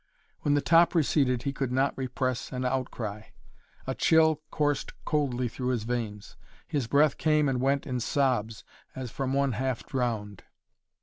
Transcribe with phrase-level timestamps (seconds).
[0.39, 3.25] When the top receded he could not repress an outcry.
[3.85, 6.37] A chill coursed coldly through his veins.
[6.67, 8.63] His breath came and went in sobs,
[8.95, 10.41] as from one half drowned.